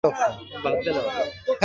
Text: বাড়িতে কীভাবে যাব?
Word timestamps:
বাড়িতে 0.63 0.81
কীভাবে 0.85 1.09
যাব? 1.09 1.27